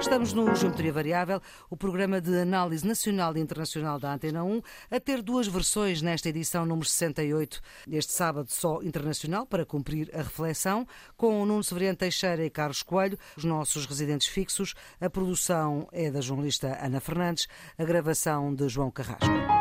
[0.00, 4.62] Estamos no Geometria Variável, o programa de análise nacional e internacional da Antena 1,
[4.92, 7.60] a ter duas versões nesta edição número 68,
[7.90, 13.18] este sábado só internacional, para cumprir a reflexão, com Nuno Severiano Teixeira e Carlos Coelho,
[13.36, 14.74] os nossos residentes fixos.
[15.00, 19.57] A produção é da jornalista Ana Fernandes, a gravação de João Carrasco.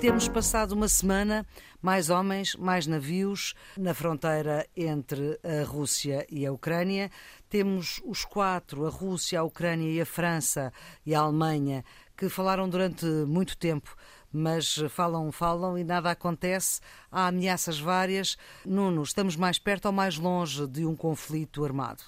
[0.00, 1.46] Temos passado uma semana,
[1.82, 7.10] mais homens, mais navios, na fronteira entre a Rússia e a Ucrânia.
[7.50, 10.72] Temos os quatro, a Rússia, a Ucrânia e a França
[11.04, 11.84] e a Alemanha,
[12.16, 13.94] que falaram durante muito tempo
[14.32, 16.80] mas falam, falam e nada acontece.
[17.10, 18.38] Há ameaças várias.
[18.64, 22.04] Nuno, estamos mais perto ou mais longe de um conflito armado?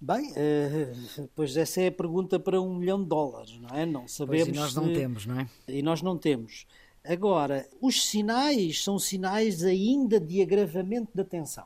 [0.00, 3.86] Bem, uh, pois essa é a pergunta para um milhão de dólares, não é?
[3.86, 4.46] Não sabemos.
[4.46, 4.94] Pois e nós não se...
[4.94, 5.48] temos, não é?
[5.68, 6.66] E nós não temos.
[7.04, 11.64] Agora, os sinais são sinais ainda de agravamento da tensão.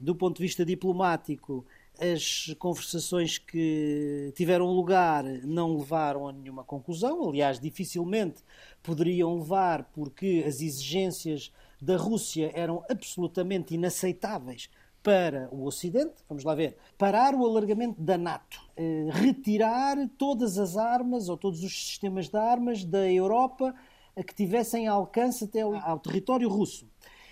[0.00, 1.64] Do ponto de vista diplomático,
[1.98, 7.28] as conversações que tiveram lugar não levaram a nenhuma conclusão.
[7.28, 8.42] Aliás, dificilmente
[8.82, 14.68] poderiam levar, porque as exigências da Rússia eram absolutamente inaceitáveis
[15.02, 16.14] para o Ocidente.
[16.28, 16.76] Vamos lá ver.
[16.98, 22.36] Parar o alargamento da NATO, eh, retirar todas as armas ou todos os sistemas de
[22.36, 23.74] armas da Europa
[24.16, 26.88] a que tivessem alcance até ao território russo.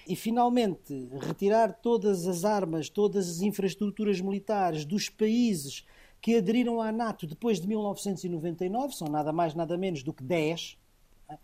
[0.07, 5.87] E, finalmente, retirar todas as armas, todas as infraestruturas militares dos países
[6.21, 10.79] que aderiram à NATO depois de 1999, são nada mais, nada menos do que 10,
[11.31, 11.39] é?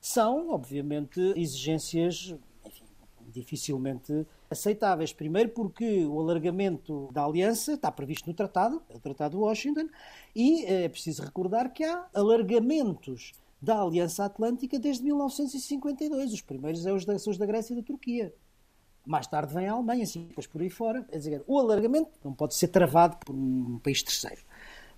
[0.00, 2.84] são, obviamente, exigências enfim,
[3.28, 5.12] dificilmente aceitáveis.
[5.12, 9.88] Primeiro, porque o alargamento da aliança está previsto no Tratado, é o Tratado de Washington,
[10.34, 16.32] e eh, é preciso recordar que há alargamentos da Aliança Atlântica desde 1952.
[16.32, 18.34] Os primeiros são os da, são os da Grécia e da Turquia.
[19.04, 21.06] Mais tarde vem a Alemanha, assim, depois por aí fora.
[21.10, 24.42] É dizer, o alargamento não pode ser travado por um país terceiro.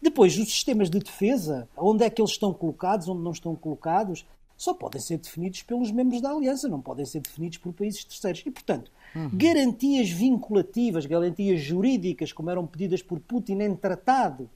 [0.00, 4.24] Depois, os sistemas de defesa, onde é que eles estão colocados, onde não estão colocados,
[4.56, 8.42] só podem ser definidos pelos membros da Aliança, não podem ser definidos por países terceiros.
[8.44, 9.30] E, portanto, uhum.
[9.32, 14.48] garantias vinculativas, garantias jurídicas, como eram pedidas por Putin em tratado,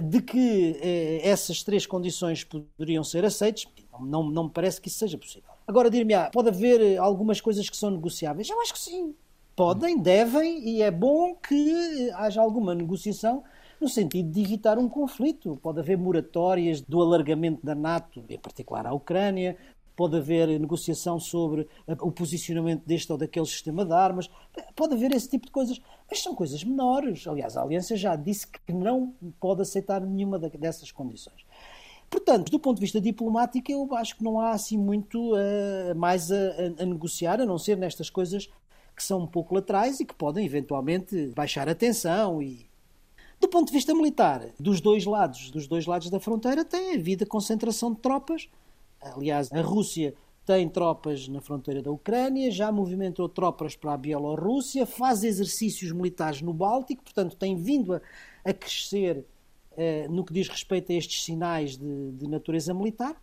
[0.00, 3.66] de que eh, essas três condições poderiam ser aceitas,
[4.00, 5.50] não, não me parece que isso seja possível.
[5.66, 8.48] Agora, dir-me, pode haver eh, algumas coisas que são negociáveis?
[8.50, 9.14] Eu acho que sim.
[9.56, 13.44] Podem, devem, e é bom que haja alguma negociação
[13.80, 15.58] no sentido de evitar um conflito.
[15.62, 19.56] Pode haver moratórias do alargamento da NATO, em particular à Ucrânia,
[19.96, 21.68] pode haver negociação sobre
[22.00, 24.28] o posicionamento deste ou daquele sistema de armas,
[24.74, 27.26] pode haver esse tipo de coisas, mas são coisas menores.
[27.26, 31.44] Aliás, a Aliança já disse que não pode aceitar nenhuma dessas condições.
[32.10, 36.30] Portanto, do ponto de vista diplomático, eu acho que não há assim muito uh, mais
[36.30, 38.48] a, a, a, negociar, a não ser nestas coisas
[38.94, 42.68] que são um pouco laterais e que podem eventualmente baixar a tensão e
[43.40, 47.24] do ponto de vista militar, dos dois lados, dos dois lados da fronteira, tem havido
[47.24, 48.48] a concentração de tropas
[49.04, 50.14] Aliás, a Rússia
[50.46, 56.42] tem tropas na fronteira da Ucrânia, já movimentou tropas para a Bielorrússia, faz exercícios militares
[56.42, 58.00] no Báltico, portanto, tem vindo a,
[58.44, 59.24] a crescer
[59.76, 63.16] eh, no que diz respeito a estes sinais de, de natureza militar.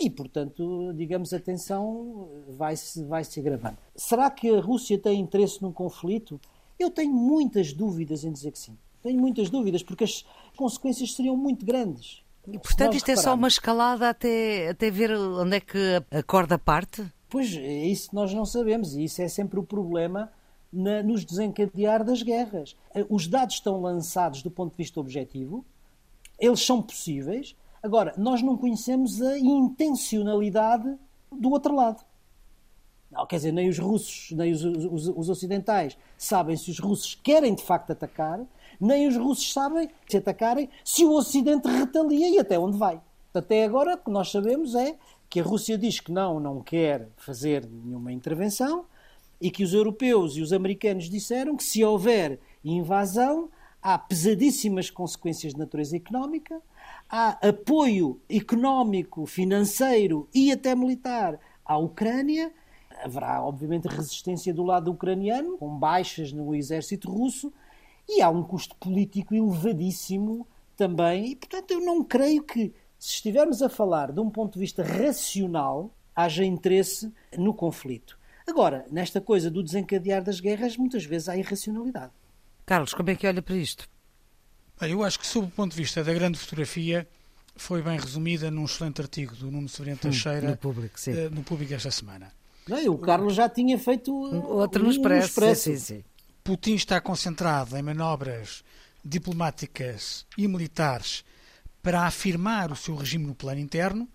[0.00, 3.76] E, portanto, digamos, a tensão vai-se vai -se agravando.
[3.96, 6.40] Será que a Rússia tem interesse num conflito?
[6.78, 8.78] Eu tenho muitas dúvidas em dizer que sim.
[9.02, 10.24] Tenho muitas dúvidas, porque as
[10.56, 12.21] consequências seriam muito grandes.
[12.46, 16.58] E, portanto, isto é só uma escalada até, até ver onde é que a corda
[16.58, 17.04] parte?
[17.28, 20.30] Pois, é isso que nós não sabemos e isso é sempre o problema
[20.72, 22.76] na, nos desencadear das guerras.
[23.08, 25.64] Os dados estão lançados do ponto de vista objetivo,
[26.38, 30.96] eles são possíveis, agora, nós não conhecemos a intencionalidade
[31.30, 32.04] do outro lado.
[33.10, 37.14] Não, quer dizer, nem os russos, nem os, os, os ocidentais sabem se os russos
[37.14, 38.40] querem de facto atacar,
[38.82, 43.00] nem os russos sabem, se atacarem, se o Ocidente retalia e até onde vai.
[43.32, 44.96] Até agora, o que nós sabemos é
[45.30, 48.84] que a Rússia diz que não, não quer fazer nenhuma intervenção
[49.40, 53.48] e que os europeus e os americanos disseram que se houver invasão,
[53.80, 56.60] há pesadíssimas consequências de natureza económica,
[57.08, 62.52] há apoio económico, financeiro e até militar à Ucrânia.
[63.02, 67.52] Haverá, obviamente, resistência do lado ucraniano, com baixas no exército russo,
[68.16, 73.62] e há um custo político elevadíssimo também, e portanto eu não creio que, se estivermos
[73.62, 78.18] a falar de um ponto de vista racional, haja interesse no conflito.
[78.46, 82.12] Agora, nesta coisa do desencadear das guerras, muitas vezes há irracionalidade.
[82.66, 83.88] Carlos, como é que olha para isto?
[84.80, 87.08] Eu acho que, sob o ponto de vista da grande fotografia,
[87.54, 91.42] foi bem resumida num excelente artigo do Nuno Severino hum, Teixeira no, público, uh, no
[91.42, 92.32] público esta semana.
[92.68, 95.26] Não, o Carlos já tinha feito outro no Expresso.
[95.26, 95.62] expresso.
[95.62, 96.04] Sim, sim, sim.
[96.44, 98.64] Putin está concentrado em manobras
[99.04, 101.24] diplomáticas e militares
[101.80, 104.08] para afirmar o seu regime no plano interno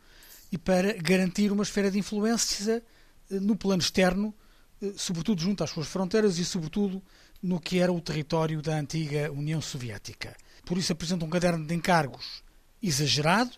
[0.51, 2.83] e para garantir uma esfera de influência
[3.31, 4.33] eh, no plano externo,
[4.81, 7.01] eh, sobretudo junto às suas fronteiras e, sobretudo,
[7.41, 10.35] no que era o território da antiga União Soviética.
[10.65, 12.44] Por isso apresenta um caderno de encargos
[12.83, 13.51] exagerado,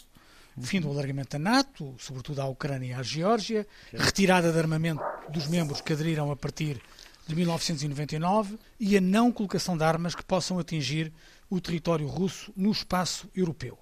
[0.62, 5.48] fim do alargamento da NATO, sobretudo à Ucrânia e à Geórgia, retirada de armamento dos
[5.48, 6.82] membros que aderiram a partir
[7.30, 11.14] de 1999 e a não colocação de armas que possam atingir
[11.48, 13.78] o território russo no espaço europeu.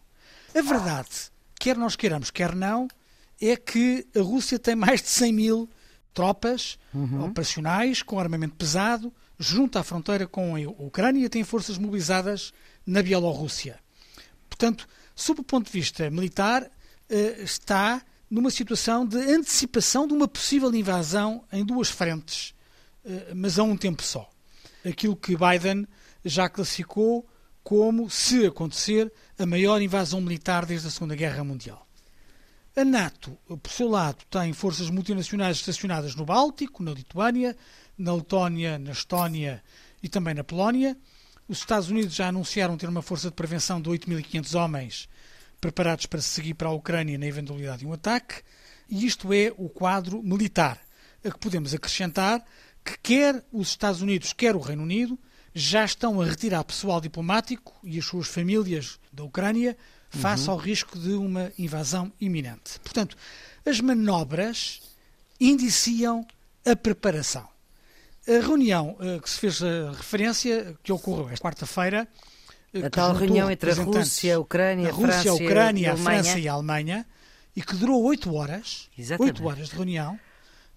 [0.54, 1.10] A verdade,
[1.58, 2.90] quer nós queiramos, quer não,
[3.40, 5.70] é que a Rússia tem mais de 100 mil
[6.14, 7.26] tropas uhum.
[7.26, 12.52] operacionais com armamento pesado junto à fronteira com a Ucrânia e tem forças mobilizadas
[12.86, 13.80] na Bielorrússia.
[14.50, 16.70] Portanto, sob o ponto de vista militar,
[17.10, 22.54] eh, está numa situação de antecipação de uma possível invasão em duas frentes,
[23.36, 24.30] mas a um tempo só.
[24.86, 25.88] Aquilo que Biden
[26.24, 27.28] já classificou
[27.64, 31.86] como, se acontecer, a maior invasão militar desde a Segunda Guerra Mundial.
[32.76, 37.58] A NATO, por seu lado, tem forças multinacionais estacionadas no Báltico, na Lituânia,
[37.98, 39.64] na Letónia, na Estónia
[40.02, 40.96] e também na Polónia.
[41.48, 45.10] Os Estados Unidos já anunciaram ter uma força de prevenção de 8.500 homens
[45.60, 48.44] preparados para seguir para a Ucrânia na eventualidade de um ataque.
[48.88, 50.80] E isto é o quadro militar,
[51.26, 52.46] a que podemos acrescentar
[52.88, 55.20] que quer os Estados Unidos, quer o Reino Unido,
[55.54, 59.76] já estão a retirar pessoal diplomático e as suas famílias da Ucrânia
[60.10, 60.52] face uhum.
[60.54, 62.80] ao risco de uma invasão iminente.
[62.82, 63.18] Portanto,
[63.66, 64.82] as manobras
[65.40, 66.26] indiciam
[66.66, 67.48] a preparação.
[68.26, 72.08] A reunião uh, que se fez a referência, que ocorreu esta quarta-feira,
[72.74, 75.98] uh, a tal reunião entre a Rússia, a Ucrânia, a, Rússia, França, a Ucrânia, a
[75.98, 77.06] França e a Alemanha,
[77.56, 78.90] e que durou oito horas,
[79.20, 80.18] oito horas de reunião,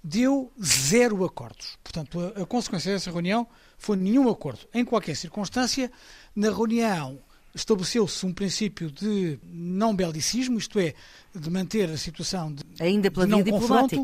[0.03, 1.79] deu zero acordos.
[1.83, 3.47] Portanto, a, a consequência dessa reunião
[3.79, 4.61] foi nenhum acordo.
[4.73, 5.91] Em qualquer circunstância,
[6.35, 7.19] na reunião
[7.55, 10.95] estabeleceu-se um princípio de não belicismo, isto é,
[11.35, 13.97] de manter a situação de, Ainda pela de não confronto,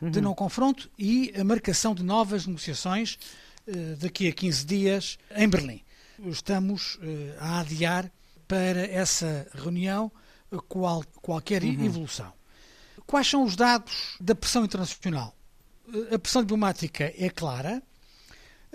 [0.00, 0.10] uhum.
[0.10, 3.18] de não confronto e a marcação de novas negociações
[3.68, 5.82] uh, daqui a 15 dias em Berlim.
[6.26, 7.00] Estamos uh,
[7.38, 8.10] a adiar
[8.48, 10.10] para essa reunião
[10.50, 11.84] uh, qual, qualquer uhum.
[11.84, 12.32] evolução.
[13.06, 15.37] Quais são os dados da pressão internacional?
[16.12, 17.82] A pressão diplomática é clara.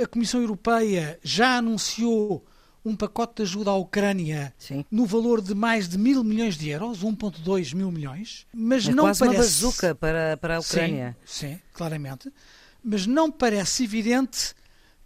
[0.01, 2.45] A Comissão Europeia já anunciou
[2.86, 4.83] um pacote de ajuda à Ucrânia Sim.
[4.92, 9.06] no valor de mais de mil milhões de euros, 1,2 mil milhões, mas é não
[9.06, 9.38] quase parece...
[9.38, 11.15] uma bazuca para, para a Ucrânia.
[11.25, 12.31] Sim, sim, claramente.
[12.83, 14.54] Mas não parece evidente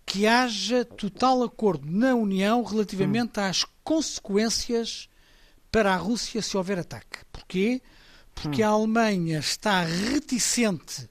[0.06, 3.44] que haja total acordo na União relativamente hum.
[3.44, 5.10] às consequências
[5.72, 7.20] para a Rússia se houver ataque.
[7.32, 7.82] Porquê?
[8.34, 8.68] Porque hum.
[8.68, 11.08] a Alemanha está reticente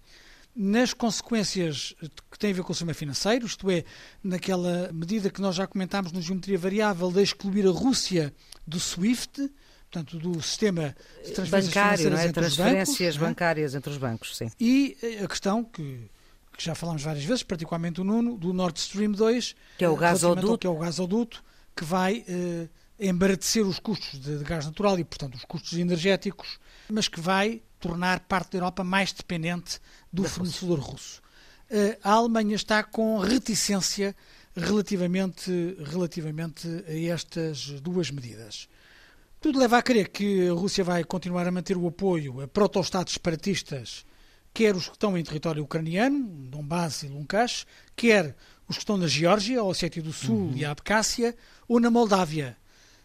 [0.56, 1.94] nas consequências
[2.30, 3.84] que têm a ver com o sistema financeiro, isto é,
[4.24, 8.32] naquela medida que nós já comentámos no Geometria Variável de excluir a Rússia
[8.66, 9.52] do SWIFT,
[9.90, 12.32] portanto, do sistema de transferências Bancário, não é?
[12.32, 13.78] transferências bancos, bancárias é?
[13.78, 14.50] entre os bancos, sim.
[14.58, 16.10] E a questão que,
[16.56, 19.96] que, já falámos várias vezes, particularmente o Nuno, do Nord Stream 2, que é o
[19.96, 21.44] gasoduto, que, é o gasoduto,
[21.76, 22.68] que vai eh,
[23.62, 28.20] os custos de, de gás natural e, portanto, os custos energéticos, mas que vai tornar
[28.20, 29.78] parte da Europa mais dependente
[30.12, 31.22] do da fornecedor russo.
[31.70, 34.14] Eh, a Alemanha está com reticência
[34.54, 38.68] relativamente, relativamente a estas duas medidas.
[39.40, 43.12] Tudo leva a crer que a Rússia vai continuar a manter o apoio a proto-estados
[43.12, 44.04] separatistas,
[44.54, 48.34] quer os que estão em território ucraniano, Donbass e Lunkach, quer
[48.66, 50.56] os que estão na Geórgia, Ossétia do Sul uhum.
[50.56, 51.36] e a Abcácia,
[51.68, 52.56] ou na Moldávia,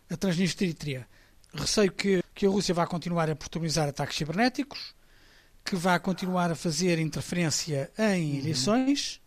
[0.09, 1.05] a Transnistria.
[1.53, 4.93] Receio que, que a Rússia vá continuar a protagonizar ataques cibernéticos,
[5.63, 8.39] que vai continuar a fazer interferência em uhum.
[8.39, 9.21] eleições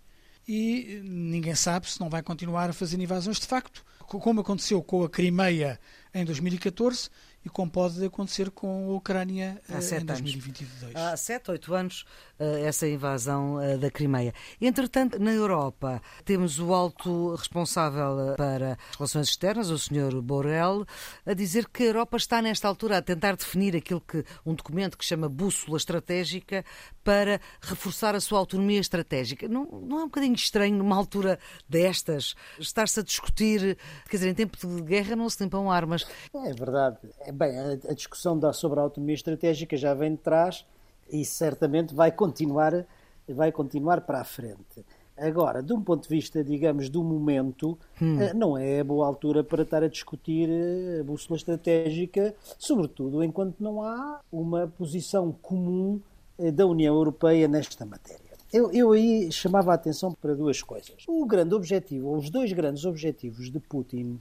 [0.47, 5.03] e ninguém sabe se não vai continuar a fazer invasões de facto, como aconteceu com
[5.03, 5.81] a Crimeia
[6.13, 7.09] em 2014
[7.45, 10.97] e como pode acontecer com a Ucrânia Há eh, em 2022.
[10.97, 12.05] Há sete, oito anos
[12.39, 14.33] eh, essa invasão eh, da Crimeia.
[14.61, 20.23] Entretanto, na Europa, temos o alto responsável para as relações externas, o Sr.
[20.23, 20.87] Borrell,
[21.27, 24.97] a dizer que a Europa está nesta altura a tentar definir aquilo que um documento
[24.97, 26.65] que chama bússola estratégica
[27.03, 29.47] para reforçar a sua autonomia estratégica.
[29.47, 33.77] Não, não é um bocadinho estranho numa altura destas estar-se a discutir,
[34.09, 36.07] quer dizer, em tempo de guerra não se limpam armas.
[36.35, 36.97] É verdade.
[37.21, 40.65] É Bem, a, a discussão da, sobre a autonomia estratégica já vem de trás
[41.11, 42.87] e certamente vai continuar,
[43.29, 44.85] vai continuar para a frente.
[45.17, 48.21] Agora, de um ponto de vista, digamos, do momento, hum.
[48.21, 53.23] Eh, não é a boa altura para estar a discutir eh, a bússola estratégica, sobretudo
[53.23, 56.01] enquanto não há uma posição comum
[56.39, 58.35] eh, da União Europeia nesta matéria.
[58.53, 61.05] Eu, eu aí chamava a atenção para duas coisas.
[61.09, 64.21] O grande objetivo, ou os dois grandes objetivos de Putin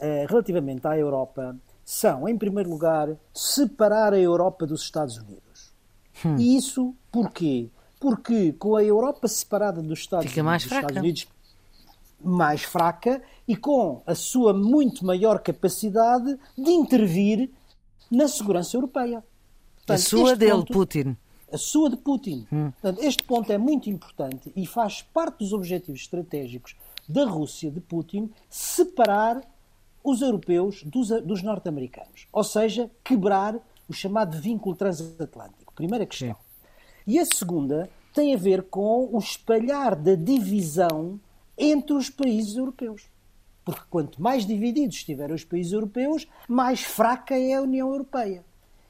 [0.00, 1.56] eh, relativamente à Europa
[1.90, 5.72] são, em primeiro lugar, separar a Europa dos Estados Unidos.
[6.22, 6.36] Hum.
[6.36, 7.70] E isso porquê?
[7.98, 10.80] Porque com a Europa separada dos Estados Fica Unidos, mais fraca.
[10.82, 11.28] Estados Unidos
[12.22, 17.50] mais fraca e com a sua muito maior capacidade de intervir
[18.10, 19.24] na segurança europeia.
[19.76, 21.16] Portanto, a sua dele, ponto, Putin.
[21.50, 22.46] A sua de Putin.
[22.52, 22.70] Hum.
[22.70, 26.76] Portanto, este ponto é muito importante e faz parte dos objetivos estratégicos
[27.08, 29.40] da Rússia de Putin separar
[30.10, 32.26] os europeus dos, dos norte-americanos.
[32.32, 33.56] Ou seja, quebrar
[33.88, 35.72] o chamado vínculo transatlântico.
[35.74, 36.36] Primeira questão.
[37.06, 41.20] E a segunda tem a ver com o espalhar da divisão
[41.56, 43.08] entre os países europeus.
[43.64, 48.44] Porque quanto mais divididos estiverem os países europeus, mais fraca é a União Europeia.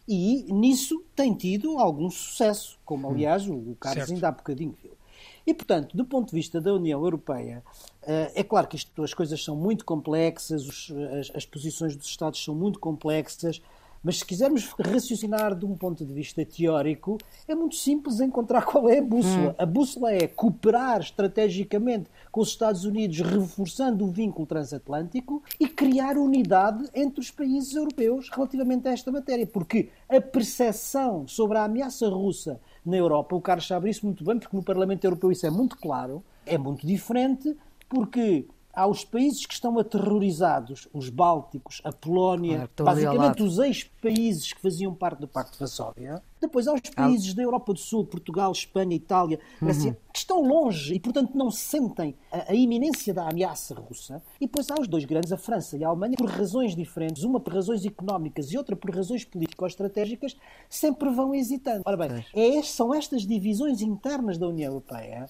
[0.07, 3.11] E nisso tem tido algum sucesso, como hum.
[3.11, 4.15] aliás o Carlos certo.
[4.15, 4.98] ainda há bocadinho viu.
[5.47, 7.63] E, portanto, do ponto de vista da União Europeia,
[8.03, 12.43] eh, é claro que isto, as coisas são muito complexas, as, as posições dos Estados
[12.43, 13.61] são muito complexas,
[14.03, 18.89] mas se quisermos raciocinar de um ponto de vista teórico, é muito simples encontrar qual
[18.89, 19.51] é a bússola.
[19.51, 19.55] Hum.
[19.59, 26.17] A bússola é cooperar estrategicamente com os Estados Unidos, reforçando o vínculo transatlântico e criar
[26.17, 29.47] unidade entre os países europeus relativamente a esta matéria.
[29.47, 34.39] Porque a percepção sobre a ameaça russa na Europa, o Carlos sabe isso muito bem,
[34.39, 37.57] porque no Parlamento Europeu isso é muito claro, é muito diferente,
[37.89, 38.47] porque
[38.79, 44.95] aos países que estão aterrorizados, os Bálticos, a Polónia, ah, basicamente os ex-países que faziam
[44.95, 47.35] parte do Pacto de Varsóvia, depois aos países ah.
[47.35, 49.97] da Europa do Sul, Portugal, Espanha, Itália, Grécia, uhum.
[50.13, 54.71] que estão longe e, portanto, não sentem a, a, iminência da ameaça russa, e depois
[54.71, 57.85] há os dois grandes, a França e a Alemanha, por razões diferentes, uma por razões
[57.85, 60.37] económicas e outra por razões político-estratégicas,
[60.71, 61.83] sempre vão hesitando.
[61.85, 65.29] Ora bem, é, são estas divisões internas da União Europeia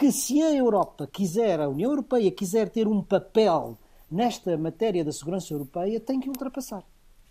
[0.00, 3.78] que se a Europa quiser, a União Europeia quiser ter um papel
[4.10, 6.82] nesta matéria da segurança europeia, tem que ultrapassar.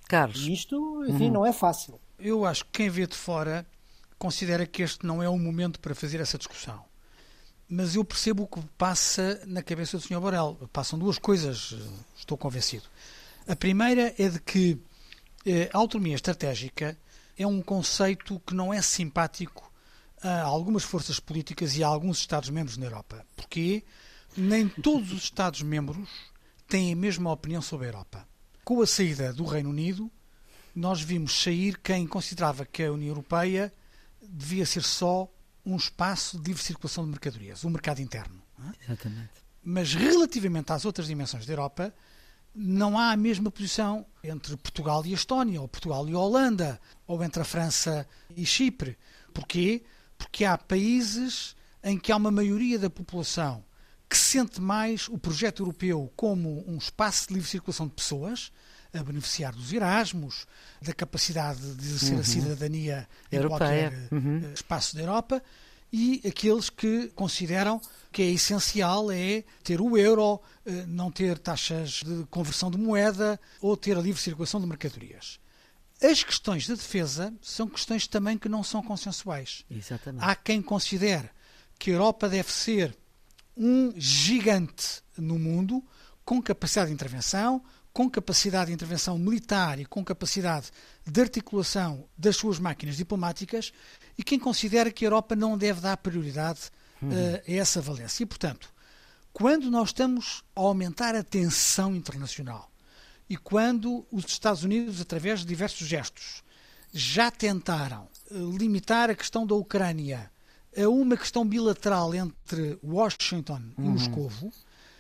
[0.08, 0.46] Carlos.
[0.46, 1.34] E isto, enfim, uhum.
[1.34, 2.00] não é fácil.
[2.20, 3.66] Eu acho que quem vê de fora
[4.20, 6.80] considera que este não é o momento para fazer essa discussão.
[7.68, 10.20] Mas eu percebo o que passa na cabeça do Sr.
[10.20, 10.56] Borel.
[10.72, 11.76] Passam duas coisas,
[12.16, 12.86] estou convencido.
[13.48, 14.80] A primeira é de que
[15.44, 16.96] eh, a autonomia estratégica
[17.36, 19.69] é um conceito que não é simpático
[20.22, 23.26] a algumas forças políticas e a alguns Estados-membros na Europa.
[23.36, 23.84] Porque
[24.36, 26.10] nem todos os Estados-membros
[26.68, 28.28] têm a mesma opinião sobre a Europa.
[28.64, 30.12] Com a saída do Reino Unido,
[30.76, 33.74] nós vimos sair quem considerava que a União Europeia
[34.22, 35.30] devia ser só
[35.66, 38.42] um espaço de livre circulação de mercadorias, um mercado interno.
[38.60, 38.86] É?
[38.86, 39.32] Exatamente.
[39.64, 41.94] Mas relativamente às outras dimensões da Europa,
[42.54, 47.42] não há a mesma posição entre Portugal e Estónia, ou Portugal e Holanda, ou entre
[47.42, 48.98] a França e Chipre.
[49.34, 49.84] Porquê?
[50.20, 53.64] Porque há países em que há uma maioria da população
[54.08, 58.52] que sente mais o projeto europeu como um espaço de livre circulação de pessoas,
[58.92, 60.46] a beneficiar dos Erasmus,
[60.82, 62.20] da capacidade de exercer uhum.
[62.20, 63.92] a cidadania em Europeia.
[63.92, 64.42] qualquer uhum.
[64.44, 65.44] Eh, espaço da Europa,
[65.94, 67.80] e aqueles que consideram
[68.12, 73.40] que é essencial é ter o euro, eh, não ter taxas de conversão de moeda
[73.62, 75.40] ou ter a livre circulação de mercadorias.
[76.02, 79.66] As questões de defesa são questões também que não são consensuais.
[79.70, 80.24] Exatamente.
[80.24, 81.30] Há quem considere
[81.78, 82.98] que a Europa deve ser
[83.56, 85.84] um gigante no mundo
[86.24, 90.70] com capacidade de intervenção, com capacidade de intervenção militar e com capacidade
[91.06, 93.74] de articulação das suas máquinas diplomáticas,
[94.18, 96.62] e quem considera que a Europa não deve dar prioridade
[97.02, 97.10] uhum.
[97.10, 98.24] uh, a essa valência.
[98.24, 98.72] E, portanto,
[99.34, 102.69] quando nós estamos a aumentar a tensão internacional,
[103.30, 106.44] e quando os Estados Unidos, através de diversos gestos,
[106.92, 110.32] já tentaram eh, limitar a questão da Ucrânia
[110.76, 113.86] a uma questão bilateral entre Washington uhum.
[113.86, 114.52] e Moscovo,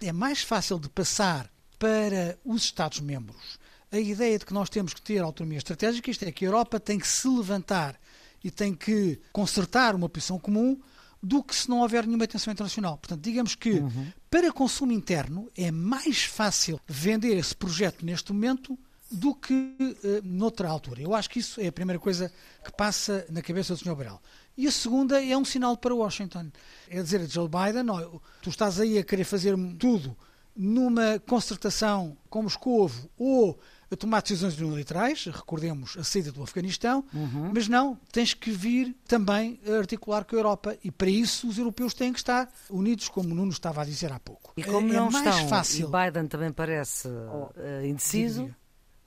[0.01, 3.59] é mais fácil de passar para os Estados-membros
[3.91, 6.79] a ideia de que nós temos que ter autonomia estratégica, isto é, que a Europa
[6.79, 8.00] tem que se levantar
[8.43, 10.79] e tem que consertar uma posição comum
[11.21, 12.97] do que se não houver nenhuma tensão internacional.
[12.97, 14.11] Portanto, digamos que uhum.
[14.29, 18.77] para consumo interno é mais fácil vender esse projeto neste momento
[19.11, 21.01] do que uh, noutra altura.
[21.01, 22.31] Eu acho que isso é a primeira coisa
[22.63, 23.95] que passa na cabeça do Sr.
[23.95, 24.21] Borel.
[24.55, 26.51] E a segunda é um sinal para Washington.
[26.89, 30.15] É dizer a Joe Biden, oh, tu estás aí a querer fazer tudo
[30.55, 33.57] numa concertação com Moscou ou
[33.91, 37.51] a tomar decisões unilaterais, recordemos a saída do Afeganistão, uhum.
[37.53, 41.58] mas não, tens que vir também a articular com a Europa e para isso os
[41.58, 44.53] europeus têm que estar unidos, como o Nuno estava a dizer há pouco.
[44.55, 45.89] E como é, não é mais estão, fácil.
[45.89, 48.53] E Biden também parece uh, indeciso.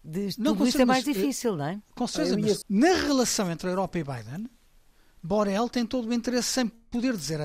[0.05, 1.81] De, não, tudo isso é mais difícil, não é?
[1.95, 4.51] Com certeza, mas na relação entre a Europa e Biden,
[5.23, 7.41] Borel tem todo o interesse em poder dizer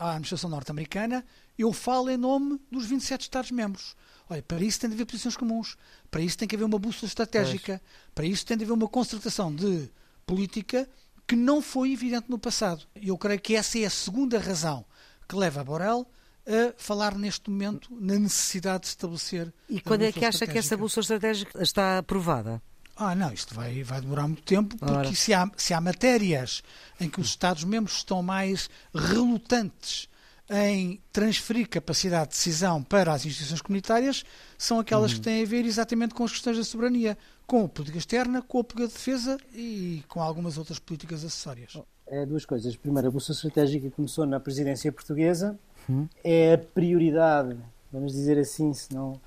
[0.00, 1.24] à administração norte-americana
[1.58, 3.94] eu falo em nome dos 27 Estados-membros.
[4.28, 5.76] Olha, para isso tem de haver posições comuns,
[6.10, 8.12] para isso tem que haver uma bússola estratégica, pois.
[8.14, 9.88] para isso tem de haver uma concertação de
[10.26, 10.88] política
[11.26, 12.84] que não foi evidente no passado.
[12.96, 14.84] E eu creio que essa é a segunda razão
[15.28, 16.06] que leva a Borrell
[16.46, 19.52] a falar neste momento na necessidade de estabelecer.
[19.68, 22.62] E quando é que acha que essa bússola estratégica está aprovada?
[22.96, 26.62] Ah, não, isto vai, vai demorar muito tempo, porque se há, se há matérias
[26.98, 30.08] em que os Estados-membros estão mais relutantes
[30.48, 34.24] em transferir capacidade de decisão para as instituições comunitárias,
[34.56, 35.18] são aquelas uhum.
[35.18, 38.60] que têm a ver exatamente com as questões da soberania, com a política externa, com
[38.60, 41.78] a política de defesa e com algumas outras políticas acessórias.
[42.06, 42.76] É duas coisas.
[42.76, 46.08] Primeiro, a Bolsa Estratégica começou na presidência portuguesa, uhum.
[46.22, 47.56] é a prioridade,
[47.92, 49.20] vamos dizer assim, se não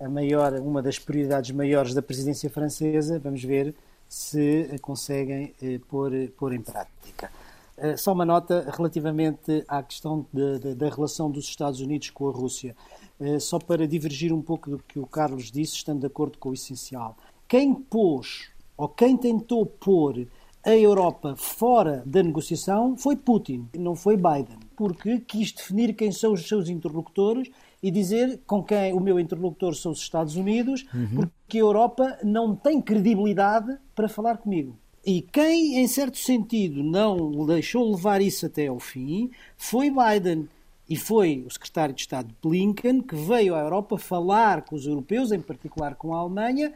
[0.00, 3.18] a maior, uma das prioridades maiores da presidência francesa.
[3.18, 3.74] Vamos ver
[4.08, 7.30] se conseguem eh, pôr, pôr em prática.
[7.78, 12.28] Uh, só uma nota relativamente à questão de, de, da relação dos Estados Unidos com
[12.28, 12.74] a Rússia.
[13.20, 16.50] Uh, só para divergir um pouco do que o Carlos disse, estando de acordo com
[16.50, 17.16] o essencial.
[17.46, 20.26] Quem pôs, ou quem tentou pôr
[20.62, 26.34] a Europa fora da negociação foi Putin, não foi Biden, porque quis definir quem são
[26.34, 27.50] os seus interlocutores
[27.82, 31.20] e dizer com quem o meu interlocutor são os Estados Unidos, uhum.
[31.20, 34.76] porque a Europa não tem credibilidade para falar comigo.
[35.04, 40.48] E quem, em certo sentido, não deixou levar isso até ao fim foi Biden.
[40.86, 45.30] E foi o secretário de Estado Blinken que veio à Europa falar com os europeus,
[45.30, 46.72] em particular com a Alemanha,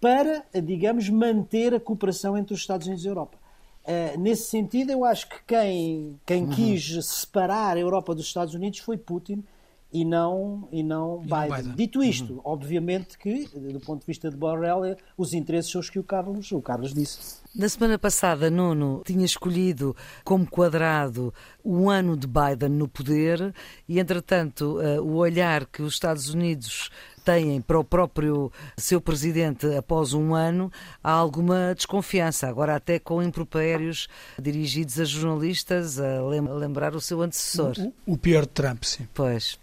[0.00, 3.38] para, digamos, manter a cooperação entre os Estados Unidos e a Europa.
[3.84, 6.50] Uh, nesse sentido, eu acho que quem, quem uhum.
[6.50, 9.44] quis separar a Europa dos Estados Unidos foi Putin
[9.92, 11.56] e não, e não, e Biden.
[11.56, 11.74] Biden.
[11.74, 12.40] Dito isto, uhum.
[12.44, 16.52] obviamente que, do ponto de vista de Borrell, os interesses são os que o Carlos,
[16.52, 17.38] o Carlos disse.
[17.54, 21.32] Na semana passada, Nuno tinha escolhido como quadrado
[21.64, 23.54] o ano de Biden no poder
[23.88, 26.90] e, entretanto, uh, o olhar que os Estados Unidos
[27.24, 30.70] têm para o próprio seu presidente após um ano,
[31.02, 34.08] há alguma desconfiança, agora até com impropérios
[34.40, 37.74] dirigidos a jornalistas a lembrar o seu antecessor.
[38.06, 39.06] O, o pior de Trump, sim.
[39.12, 39.58] Pois.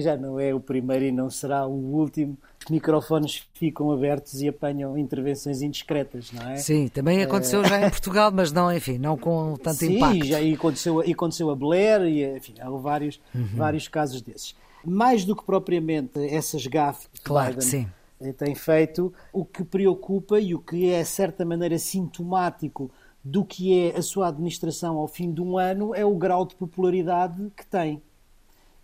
[0.00, 2.36] Já não é o primeiro e não será o último.
[2.64, 6.56] Os microfones ficam abertos e apanham intervenções indiscretas, não é?
[6.56, 7.68] Sim, também aconteceu é...
[7.68, 10.24] já em Portugal, mas não, enfim, não com tanto Sim, impacto.
[10.24, 13.48] Sim, já e aconteceu, e aconteceu a Blair e, enfim, há vários, uhum.
[13.54, 14.54] vários casos desses.
[14.84, 17.88] Mais do que propriamente essas gafes que claro, Biden sim.
[18.20, 22.90] Eh, tem feito, o que preocupa e o que é, de certa maneira, sintomático
[23.22, 26.54] do que é a sua administração ao fim de um ano é o grau de
[26.54, 28.02] popularidade que tem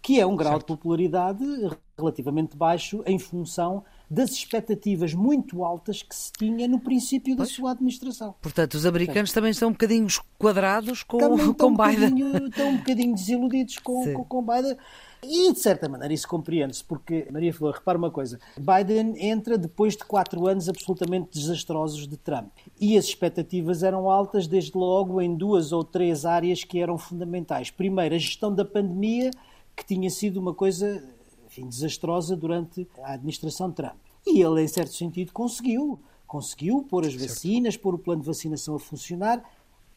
[0.02, 0.66] que é um grau certo.
[0.66, 1.44] de popularidade
[1.98, 7.72] relativamente baixo em função das expectativas muito altas que se tinha no princípio da sua
[7.72, 8.34] administração.
[8.40, 11.18] Portanto, os americanos também estão um bocadinho quadrados com,
[11.54, 12.46] com um Biden.
[12.48, 14.76] Estão um bocadinho desiludidos com, com, com Biden.
[15.22, 19.94] E, de certa maneira, isso compreende-se, porque, Maria Flor, repara uma coisa: Biden entra depois
[19.94, 22.50] de quatro anos absolutamente desastrosos de Trump.
[22.80, 27.70] E as expectativas eram altas, desde logo, em duas ou três áreas que eram fundamentais.
[27.70, 29.30] Primeiro, a gestão da pandemia
[29.80, 31.02] que tinha sido uma coisa
[31.46, 33.96] enfim, desastrosa durante a administração Trump.
[34.26, 35.98] E ele, em certo sentido, conseguiu.
[36.26, 39.42] Conseguiu pôr as vacinas, pôr o plano de vacinação a funcionar.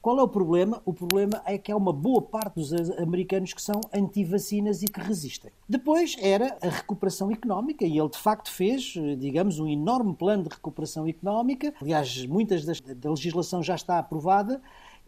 [0.02, 0.82] Qual é o problema?
[0.84, 5.00] O problema é que há uma boa parte dos americanos que são anti-vacinas e que
[5.00, 5.52] resistem.
[5.70, 10.50] Depois era a recuperação económica e ele de facto fez, digamos, um enorme plano de
[10.50, 11.72] recuperação económica.
[11.80, 14.60] Aliás, muitas das, da legislação já está aprovada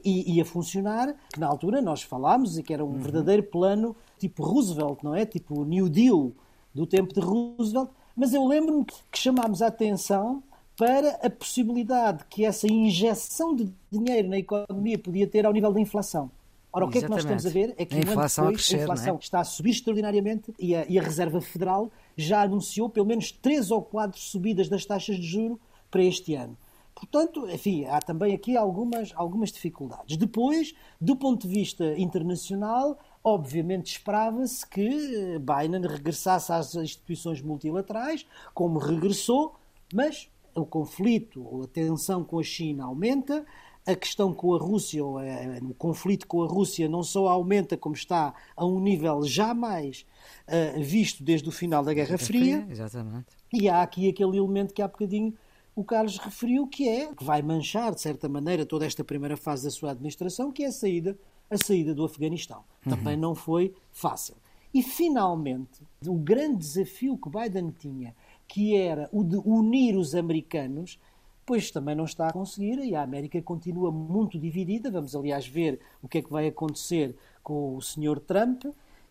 [0.05, 2.99] e, e, a funcionar, que na altura nós falámos e que era um uhum.
[2.99, 5.25] verdadeiro plano tipo Roosevelt, não é?
[5.25, 6.31] Tipo New Deal
[6.73, 7.89] do tempo de Roosevelt.
[8.15, 10.43] Mas eu lembro-me que chamámos a atenção
[10.77, 15.79] para a possibilidade que essa injeção de dinheiro na economia podia ter ao nível da
[15.79, 16.29] inflação.
[16.71, 17.21] Ora, o que Exatamente.
[17.21, 19.15] é que nós estamos a ver é que a inflação, depois, a, crescer, a inflação
[19.15, 19.19] é?
[19.19, 23.71] está a subir extraordinariamente e a, e a Reserva Federal já anunciou pelo menos três
[23.71, 25.57] ou quatro subidas das taxas de juro
[25.89, 26.57] para este ano.
[26.95, 30.15] Portanto, enfim, há também aqui algumas, algumas dificuldades.
[30.15, 38.79] Depois, do ponto de vista internacional, obviamente esperava-se que Biden regressasse às instituições multilaterais, como
[38.79, 39.55] regressou,
[39.93, 43.45] mas o conflito, a tensão com a China aumenta,
[43.85, 48.33] a questão com a Rússia, o conflito com a Rússia não só aumenta, como está
[48.55, 50.05] a um nível jamais
[50.47, 52.61] uh, visto desde o final da Guerra Fria.
[52.61, 52.67] Fria.
[52.71, 53.27] Exatamente.
[53.53, 55.33] E há aqui aquele elemento que há bocadinho
[55.75, 59.65] o Carlos referiu que é que vai manchar de certa maneira toda esta primeira fase
[59.65, 61.17] da sua administração, que é a saída,
[61.49, 62.63] a saída do Afeganistão.
[62.85, 62.95] Uhum.
[62.95, 64.35] Também não foi fácil.
[64.73, 68.15] E finalmente, o grande desafio que Biden tinha,
[68.47, 70.99] que era o de unir os americanos,
[71.45, 74.89] pois também não está a conseguir e a América continua muito dividida.
[74.89, 78.19] Vamos, aliás, ver o que é que vai acontecer com o Sr.
[78.19, 78.65] Trump.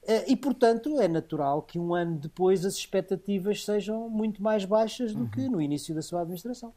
[0.06, 5.14] Eh, e, portanto, é natural que um ano depois as expectativas sejam muito mais baixas
[5.14, 5.30] do uhum.
[5.30, 6.74] que no início da sua administração.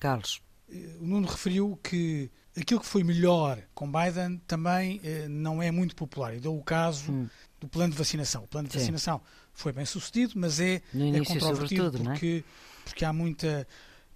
[0.00, 0.40] Carlos.
[1.00, 5.94] O Nuno referiu que aquilo que foi melhor com Biden também eh, não é muito
[5.94, 6.34] popular.
[6.34, 7.28] E deu o caso hum.
[7.60, 8.44] do plano de vacinação.
[8.44, 8.80] O plano de Sim.
[8.80, 9.20] vacinação
[9.52, 12.84] foi bem sucedido, mas é, é controvertido porque, é?
[12.84, 13.66] porque há, muita,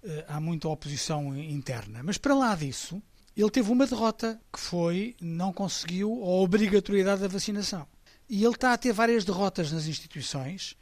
[0.03, 2.01] eh, há muita oposição interna.
[2.03, 3.01] Mas para lá disso,
[3.35, 7.87] ele teve uma derrota que foi não conseguiu a obrigatoriedade da vacinação.
[8.29, 10.75] E ele está a ter várias derrotas nas instituições,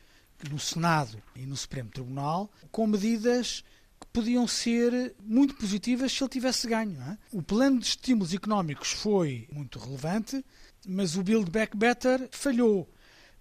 [0.50, 3.64] no Senado e no Supremo Tribunal, com medidas
[4.00, 7.00] que podiam ser muito positivas se ele tivesse ganho.
[7.02, 7.18] É?
[7.32, 10.44] O plano de estímulos económicos foi muito relevante,
[10.88, 12.90] mas o Build Back Better falhou.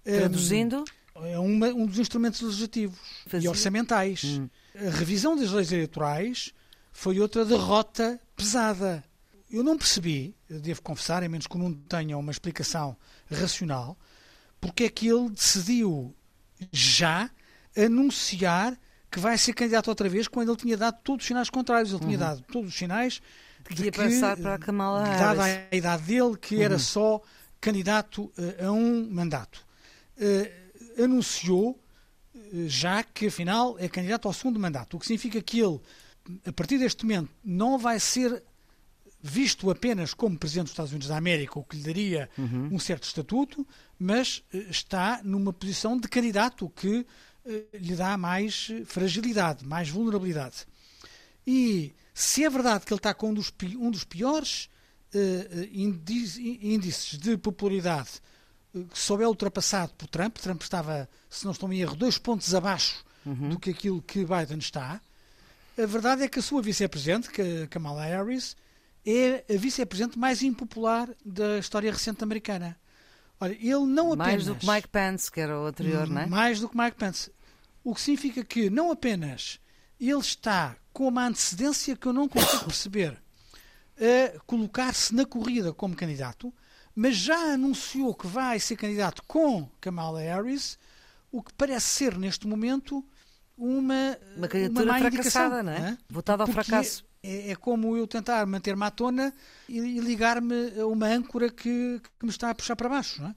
[0.04, 0.84] Traduzindo?
[1.16, 3.46] É uma, um dos instrumentos legislativos Fazia.
[3.46, 4.24] e orçamentais.
[4.24, 4.48] Hum.
[4.74, 6.52] A revisão das leis eleitorais
[6.92, 9.04] foi outra derrota pesada.
[9.48, 12.96] Eu não percebi, eu devo confessar, a menos que não tenha uma explicação
[13.30, 13.96] racional,
[14.60, 16.14] porque é que ele decidiu
[16.72, 17.30] já
[17.76, 18.78] anunciar
[19.10, 21.90] que vai ser candidato outra vez quando ele tinha dado todos os sinais contrários.
[21.90, 22.08] Ele uhum.
[22.08, 23.20] tinha dado todos os sinais
[23.70, 25.20] de que, passar para a Kamala Harris.
[25.20, 26.62] dada a idade dele, que uhum.
[26.62, 27.20] era só
[27.60, 29.64] candidato uh, a um mandato.
[30.16, 31.80] Uh, anunciou
[32.66, 35.80] já que, afinal, é candidato ao segundo mandato, o que significa que ele,
[36.46, 38.42] a partir deste momento, não vai ser
[39.26, 42.68] visto apenas como Presidente dos Estados Unidos da América, o que lhe daria uhum.
[42.72, 43.66] um certo estatuto,
[43.98, 47.06] mas está numa posição de candidato, que
[47.46, 50.66] eh, lhe dá mais fragilidade, mais vulnerabilidade.
[51.46, 54.68] E se é verdade que ele está com um dos, um dos piores
[55.14, 58.10] uh, índices de popularidade
[58.74, 62.18] uh, que só é ultrapassado por Trump, Trump estava, se não estou em erro, dois
[62.18, 63.48] pontos abaixo uhum.
[63.48, 65.00] do que aquilo que Biden está,
[65.76, 67.30] a verdade é que a sua vice-presidente,
[67.68, 68.54] Kamala Harris,
[69.06, 72.78] é a vice-presidente mais impopular da história recente americana.
[73.40, 74.26] Olha, ele não apenas...
[74.26, 76.26] Mais do que Mike Pence, que era o anterior, não é?
[76.26, 77.30] Mais do que Mike Pence.
[77.82, 79.60] O que significa que não apenas
[80.00, 83.20] ele está com uma antecedência que eu não consigo perceber
[83.96, 86.52] a colocar-se na corrida como candidato,
[86.94, 90.78] mas já anunciou que vai ser candidato com Kamala Harris,
[91.30, 93.04] o que parece ser neste momento
[93.56, 95.98] uma uma candidatura uma fracassada, não é?
[96.08, 97.04] Votada ao fracasso.
[97.26, 99.32] É, é, como eu tentar manter-me à tona
[99.66, 103.22] e, e ligar-me a uma âncora que, que me está a puxar para baixo.
[103.22, 103.34] Não é?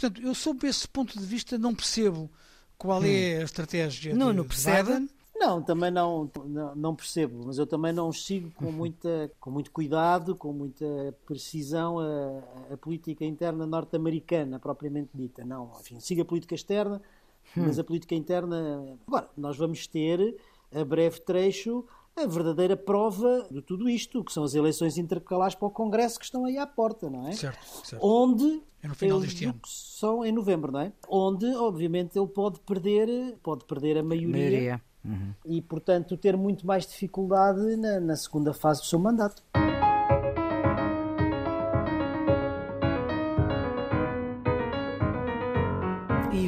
[0.00, 2.30] portanto, eu sob esse ponto de vista não percebo
[2.78, 3.40] qual é hum.
[3.40, 4.92] a estratégia não, de, não percebe?
[4.92, 5.10] Biden.
[5.36, 8.72] Não, também não, não, não, percebo, mas eu também não sigo com, uhum.
[8.72, 10.84] muita, com muito cuidado, com muita
[11.24, 15.42] precisão a, a política interna norte-americana, propriamente dita.
[15.42, 17.00] Não, enfim, sigo a política externa,
[17.56, 17.64] hum.
[17.64, 18.98] mas a política interna.
[19.06, 20.36] Agora, nós vamos ter
[20.74, 25.68] a breve trecho a verdadeira prova de tudo isto, que são as eleições intercalares para
[25.68, 27.32] o Congresso que estão aí à porta, não é?
[27.32, 28.04] Certo, certo.
[28.04, 29.60] Onde é no final deste ano.
[29.66, 30.92] São em novembro, não é?
[31.08, 34.30] Onde, obviamente, ele pode perder, pode perder a maioria.
[34.30, 34.82] maioria.
[35.04, 35.34] Uhum.
[35.46, 39.42] E, portanto, ter muito mais dificuldade na, na segunda fase do seu mandato.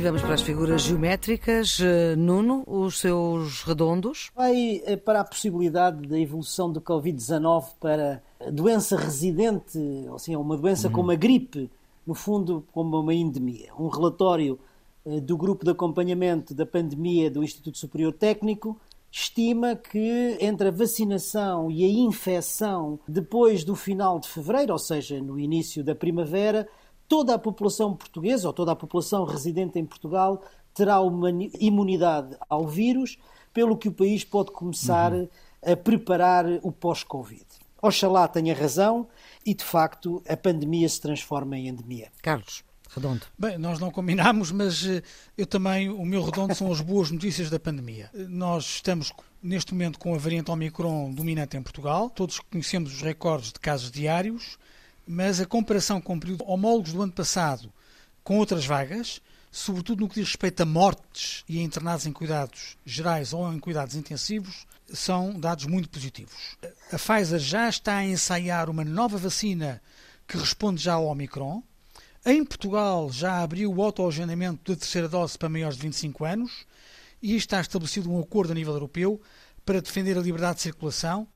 [0.03, 1.79] Vamos para as figuras geométricas.
[1.81, 4.31] Eh, Nuno, os seus redondos?
[4.35, 10.57] Vai eh, para a possibilidade da evolução do Covid-19 para doença residente, ou seja, uma
[10.57, 10.95] doença uhum.
[10.95, 11.71] como a gripe,
[12.05, 13.73] no fundo, como uma endemia.
[13.79, 14.59] Um relatório
[15.07, 18.77] eh, do grupo de acompanhamento da pandemia do Instituto Superior Técnico
[19.11, 25.21] estima que entre a vacinação e a infecção depois do final de fevereiro, ou seja,
[25.21, 26.69] no início da primavera,
[27.13, 31.29] toda a população portuguesa ou toda a população residente em Portugal terá uma
[31.61, 33.19] imunidade ao vírus,
[33.53, 35.29] pelo que o país pode começar uhum.
[35.63, 37.45] a preparar o pós-Covid.
[37.83, 39.07] Oxalá tenha razão
[39.45, 42.11] e, de facto, a pandemia se transforma em endemia.
[42.23, 42.65] Carlos.
[42.89, 43.27] Redondo.
[43.39, 45.03] Bem, nós não combinámos, mas eh,
[45.37, 48.09] eu também, o meu redondo são as boas notícias da pandemia.
[48.15, 53.53] Nós estamos neste momento com a variante Omicron dominante em Portugal, todos conhecemos os recordes
[53.53, 54.59] de casos diários,
[55.07, 57.73] mas a comparação com períodos homólogos do ano passado
[58.23, 62.77] com outras vagas, sobretudo no que diz respeito a mortes e a internados em cuidados
[62.87, 66.57] gerais ou em cuidados intensivos, são dados muito positivos.
[66.93, 69.83] A Pfizer já está a ensaiar uma nova vacina
[70.27, 71.63] que responde já ao Omicron.
[72.25, 76.67] Em Portugal já abriu o autoagendamento da terceira dose para maiores de 25 anos
[77.21, 79.21] e está estabelecido um acordo a nível europeu
[79.65, 81.27] para defender a liberdade de circulação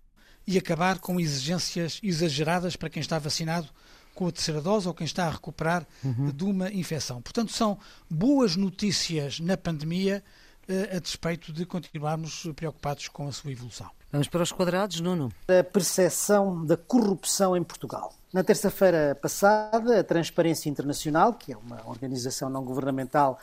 [0.46, 3.68] e acabar com exigências exageradas para quem está vacinado
[4.14, 6.30] com a terceira dose ou quem está a recuperar uhum.
[6.30, 7.20] de uma infecção.
[7.20, 7.78] Portanto, são
[8.09, 10.24] boas notícias na pandemia
[10.66, 13.90] eh, a despeito de continuarmos preocupados com a sua evolução.
[14.11, 15.30] Vamos para os quadrados, Nuno.
[15.46, 18.14] A percepção da corrupção em Portugal.
[18.32, 23.38] Na terça-feira passada, a Transparência Internacional, que é uma organização não governamental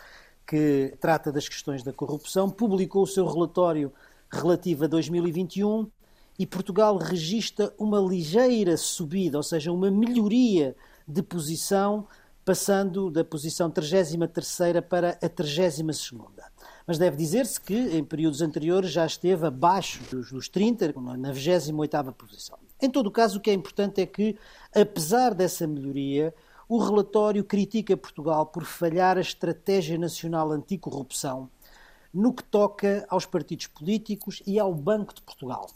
[0.46, 3.94] que trata das questões da corrupção, publicou o seu relatório
[4.32, 5.88] relativo a 2021
[6.38, 10.76] e Portugal registra uma ligeira subida, ou seja, uma melhoria
[11.08, 12.08] de posição,
[12.44, 16.12] passando da posição 33 para a 32
[16.86, 22.12] mas deve dizer-se que em períodos anteriores já esteve abaixo dos, dos 30, na 28ª
[22.12, 22.60] posição.
[22.82, 24.38] Em todo o caso, o que é importante é que,
[24.76, 26.34] apesar dessa melhoria,
[26.68, 31.50] o relatório critica Portugal por falhar a estratégia nacional anticorrupção
[32.14, 35.68] no que toca aos partidos políticos e ao Banco de Portugal.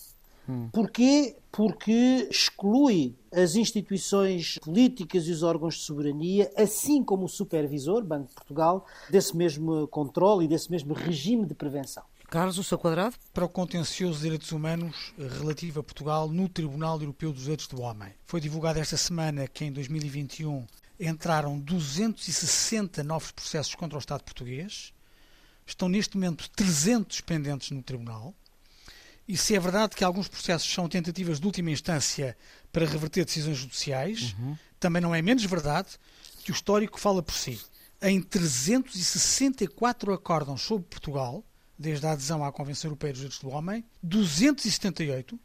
[0.48, 0.70] Hum.
[0.72, 1.36] Porquê?
[1.52, 8.30] Porque exclui as instituições políticas e os órgãos de soberania, assim como o supervisor, Banco
[8.30, 12.04] de Portugal, desse mesmo controle e desse mesmo regime de prevenção.
[12.30, 13.16] Carlos, o seu quadrado?
[13.34, 17.82] Para o contencioso de direitos humanos relativo a Portugal no Tribunal Europeu dos Direitos do
[17.82, 18.14] Homem.
[18.26, 20.68] Foi divulgado esta semana que em 2021
[21.00, 24.94] entraram 260 novos processos contra o Estado português.
[25.66, 28.34] Estão neste momento 300 pendentes no Tribunal.
[29.28, 32.38] E se é verdade que alguns processos são tentativas de última instância
[32.72, 34.58] para reverter decisões judiciais, uhum.
[34.80, 35.90] também não é menos verdade
[36.44, 37.60] que o histórico fala por si.
[38.02, 41.44] Em 364 acórdãos sobre Portugal,
[41.78, 45.38] desde a adesão à Convenção Europeia dos Direitos do Homem, 278,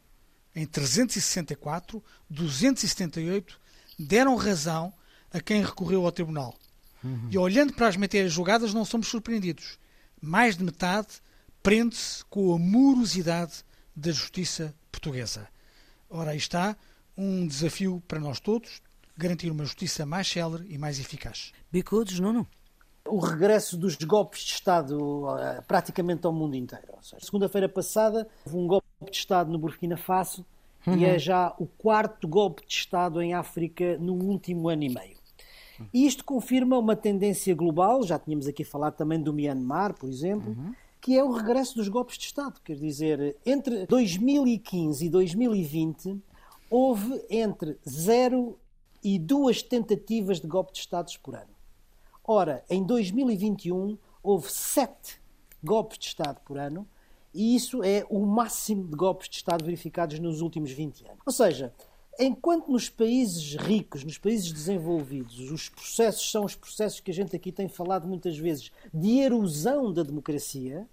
[0.55, 3.59] em 364, 278
[3.99, 4.93] deram razão
[5.31, 6.55] a quem recorreu ao Tribunal.
[7.03, 7.27] Uhum.
[7.29, 9.77] E olhando para as matérias julgadas, não somos surpreendidos.
[10.21, 11.07] Mais de metade
[11.61, 13.63] prende-se com a morosidade
[13.95, 15.47] da justiça portuguesa.
[16.09, 16.75] Ora, aí está
[17.17, 18.81] um desafio para nós todos,
[19.17, 21.51] garantir uma justiça mais célere e mais eficaz.
[21.71, 22.47] Bicudos, Nuno?
[23.07, 26.87] O regresso dos golpes de Estado eh, praticamente ao mundo inteiro.
[27.19, 30.45] Segunda-feira passada houve um golpe de Estado no Burkina Faso
[30.87, 30.97] uhum.
[30.97, 35.17] e é já o quarto golpe de Estado em África no último ano e meio.
[35.93, 40.51] E isto confirma uma tendência global, já tínhamos aqui falado também do Myanmar, por exemplo,
[40.51, 40.73] uhum
[41.03, 42.61] que é o regresso dos golpes de Estado.
[42.63, 46.23] Quer dizer, entre 2015 e 2020
[46.69, 48.57] houve entre zero
[49.03, 51.53] e duas tentativas de golpe de Estado por ano.
[52.23, 55.21] Ora, em 2021 houve sete
[55.61, 56.87] golpes de Estado por ano
[57.33, 61.19] e isso é o máximo de golpes de Estado verificados nos últimos 20 anos.
[61.25, 61.73] Ou seja,
[62.19, 67.35] enquanto nos países ricos, nos países desenvolvidos, os processos são os processos que a gente
[67.35, 70.87] aqui tem falado muitas vezes de erosão da democracia,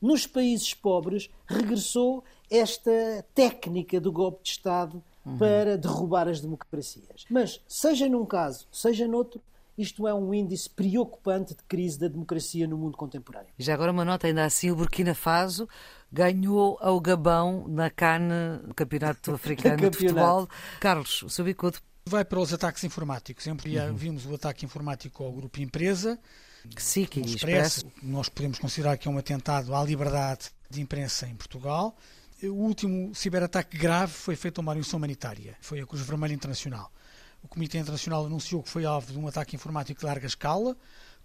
[0.00, 5.38] nos países pobres regressou esta técnica do golpe de Estado uhum.
[5.38, 7.24] para derrubar as democracias.
[7.30, 9.40] Mas, seja num caso, seja noutro,
[9.76, 13.48] isto é um índice preocupante de crise da democracia no mundo contemporâneo.
[13.58, 15.68] Já agora uma nota ainda assim, o Burkina Faso
[16.10, 20.48] ganhou ao Gabão na CAN, no Campeonato Africano de Futebol.
[20.80, 21.78] Carlos, o seu bicudo.
[22.08, 23.42] Vai para os ataques informáticos.
[23.42, 23.94] Sempre uhum.
[23.94, 26.18] vimos o ataque informático ao grupo empresa,
[26.78, 27.90] SIC e Expresso.
[28.00, 31.96] Nós podemos considerar que é um atentado à liberdade de imprensa em Portugal.
[32.42, 36.92] O último ciberataque grave foi feito a uma organização humanitária, foi a Cruz Vermelha Internacional.
[37.46, 40.76] O Comitê Internacional anunciou que foi alvo de um ataque informático de larga escala,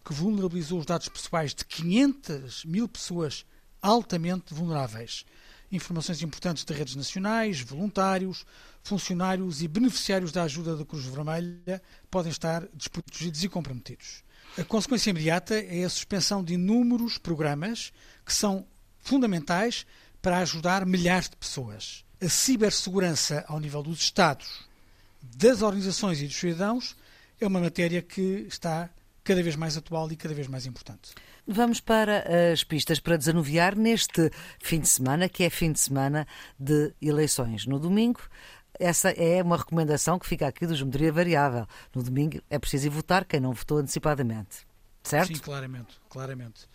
[0.05, 3.43] que vulnerabilizou os dados pessoais de 500 mil pessoas
[3.81, 5.25] altamente vulneráveis.
[5.71, 8.45] Informações importantes de redes nacionais, voluntários,
[8.83, 11.81] funcionários e beneficiários da ajuda da Cruz Vermelha
[12.11, 14.23] podem estar desprotegidos e comprometidos.
[14.59, 17.91] A consequência imediata é a suspensão de inúmeros programas
[18.23, 18.67] que são
[18.99, 19.87] fundamentais
[20.21, 22.05] para ajudar milhares de pessoas.
[22.21, 24.69] A cibersegurança ao nível dos Estados,
[25.21, 26.95] das organizações e dos cidadãos
[27.39, 28.89] é uma matéria que está
[29.23, 31.13] cada vez mais atual e cada vez mais importante.
[31.47, 36.27] Vamos para as pistas para desanuviar neste fim de semana, que é fim de semana
[36.59, 37.65] de eleições.
[37.65, 38.21] No domingo,
[38.79, 41.67] essa é uma recomendação que fica aqui do Geometria Variável.
[41.93, 44.65] No domingo é preciso ir votar quem não votou antecipadamente.
[45.03, 45.27] Certo?
[45.35, 45.99] Sim, claramente.
[46.09, 46.67] claramente.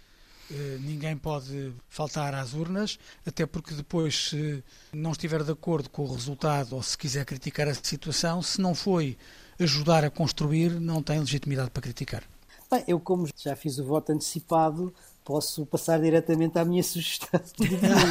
[0.49, 6.05] Uh, ninguém pode faltar às urnas, até porque depois, se não estiver de acordo com
[6.05, 9.19] o resultado ou se quiser criticar a situação, se não foi
[9.59, 12.23] ajudar a construir, não tem legitimidade para criticar.
[12.71, 14.95] Bem, eu, como já fiz o voto antecipado,
[15.27, 17.41] posso passar diretamente à minha sugestão.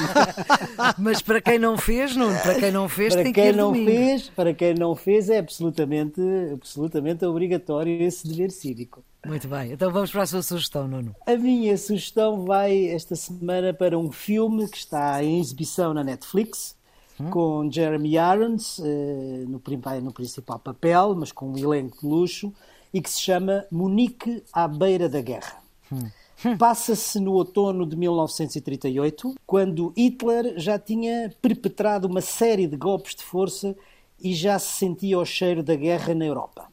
[0.99, 3.71] Mas para quem não fez, não, para quem não fez, para tem quem que não
[3.71, 3.89] domingo.
[3.89, 6.21] fez, para quem não fez é absolutamente,
[6.54, 9.01] absolutamente obrigatório esse dever cívico.
[9.25, 11.15] Muito bem, então vamos para a sua sugestão, Nuno.
[11.25, 16.75] A minha sugestão vai esta semana para um filme que está em exibição na Netflix,
[17.17, 17.30] hum?
[17.30, 19.62] com Jeremy Irons eh, no,
[20.04, 22.54] no principal papel, mas com um elenco de luxo,
[22.93, 25.63] e que se chama Monique à beira da guerra.
[25.91, 26.10] Hum.
[26.58, 33.24] Passa-se no outono de 1938, quando Hitler já tinha perpetrado uma série de golpes de
[33.24, 33.76] força
[34.21, 36.67] e já se sentia o cheiro da guerra na Europa.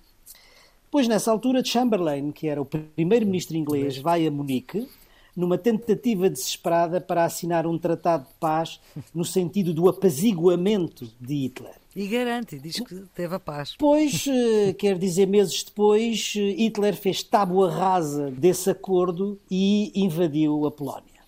[0.90, 4.88] Pois nessa altura, Chamberlain, que era o primeiro-ministro inglês, vai a Munique,
[5.35, 8.79] numa tentativa desesperada para assinar um tratado de paz
[9.14, 11.82] no sentido do apaziguamento de Hitler.
[11.94, 13.74] E garante, diz que teve a paz.
[13.78, 20.66] Pois, eh, quer dizer, meses depois, eh, Hitler fez tábua rasa desse acordo e invadiu
[20.66, 21.20] a Polónia.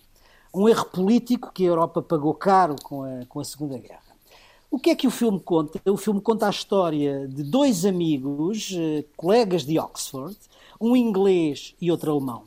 [0.53, 4.01] Um erro político que a Europa pagou caro com a, com a Segunda Guerra.
[4.71, 5.79] O que é que o filme conta?
[5.89, 10.35] O filme conta a história de dois amigos, eh, colegas de Oxford,
[10.81, 12.43] um inglês e outro alemão,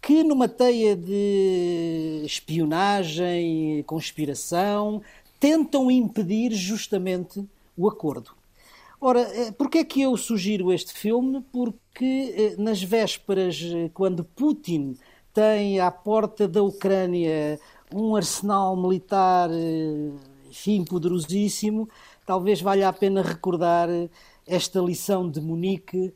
[0.00, 5.02] que numa teia de espionagem, conspiração,
[5.40, 7.44] tentam impedir justamente
[7.76, 8.32] o acordo.
[9.00, 11.42] Ora, eh, porquê é que eu sugiro este filme?
[11.50, 14.94] Porque eh, nas vésperas, eh, quando Putin
[15.32, 17.58] tem à porta da Ucrânia
[17.92, 19.48] um arsenal militar,
[20.48, 21.88] enfim, poderosíssimo,
[22.26, 23.88] talvez valha a pena recordar
[24.46, 26.12] esta lição de Munique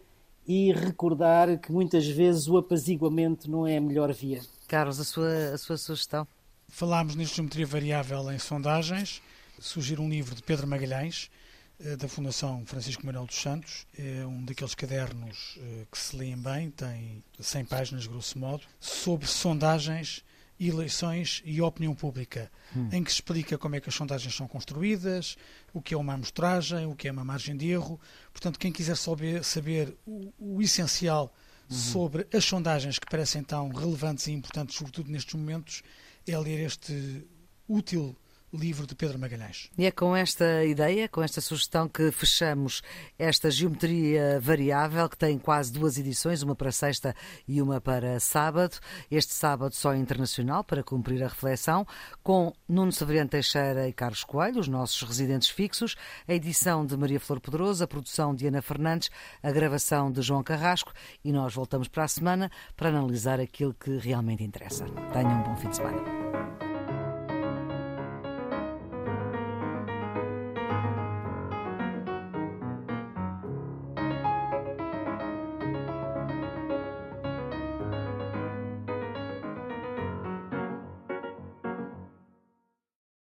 [0.46, 4.40] e recordar que muitas vezes o apaziguamento não é a melhor via.
[4.68, 6.26] Carlos, a sua, a sua sugestão?
[6.74, 9.22] Falámos neste geometria variável em sondagens.
[9.60, 11.30] Surgir um livro de Pedro Magalhães,
[11.78, 13.86] eh, da Fundação Francisco Manuel dos Santos.
[13.96, 19.28] É um daqueles cadernos eh, que se leem bem, tem 100 páginas, grosso modo, sobre
[19.28, 20.24] sondagens,
[20.58, 22.88] eleições e opinião pública, hum.
[22.90, 25.36] em que se explica como é que as sondagens são construídas,
[25.72, 28.00] o que é uma amostragem, o que é uma margem de erro.
[28.32, 31.32] Portanto, quem quiser saber, saber o, o essencial
[31.70, 31.76] uhum.
[31.76, 35.84] sobre as sondagens que parecem tão relevantes e importantes, sobretudo nestes momentos,
[36.26, 37.26] é ler este
[37.68, 38.16] útil
[38.54, 39.70] livro de Pedro Magalhães.
[39.76, 42.82] E é com esta ideia, com esta sugestão, que fechamos
[43.18, 47.14] esta geometria variável, que tem quase duas edições, uma para sexta
[47.46, 48.78] e uma para sábado.
[49.10, 51.86] Este sábado só internacional, para cumprir a reflexão,
[52.22, 57.20] com Nuno Severiano Teixeira e Carlos Coelho, os nossos residentes fixos, a edição de Maria
[57.20, 59.10] Flor Pedroso, a produção de Ana Fernandes,
[59.42, 60.92] a gravação de João Carrasco
[61.24, 64.84] e nós voltamos para a semana para analisar aquilo que realmente interessa.
[65.12, 66.63] Tenham um bom fim de semana.